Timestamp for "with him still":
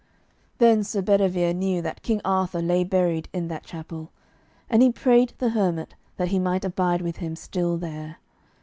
7.03-7.77